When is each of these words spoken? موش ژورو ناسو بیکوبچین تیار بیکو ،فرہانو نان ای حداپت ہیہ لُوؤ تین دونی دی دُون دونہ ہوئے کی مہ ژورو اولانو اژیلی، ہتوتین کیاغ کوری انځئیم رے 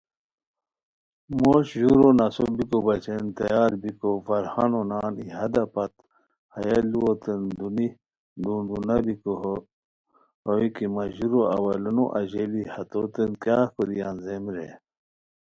موش 1.39 1.67
ژورو 1.81 2.09
ناسو 2.19 2.43
بیکوبچین 2.57 3.23
تیار 3.39 3.71
بیکو 3.81 4.11
،فرہانو 4.25 4.81
نان 4.91 5.13
ای 5.21 5.27
حداپت 5.39 5.93
ہیہ 6.55 6.79
لُوؤ 6.91 7.11
تین 7.23 7.41
دونی 7.57 7.87
دی 7.95 7.95
دُون 8.41 8.61
دونہ 8.69 8.95
ہوئے 10.47 10.67
کی 10.75 10.85
مہ 10.93 11.03
ژورو 11.15 11.41
اولانو 11.53 12.05
اژیلی، 12.19 12.63
ہتوتین 12.73 13.31
کیاغ 13.43 13.67
کوری 13.75 13.97
انځئیم 14.09 14.45
رے 14.55 14.69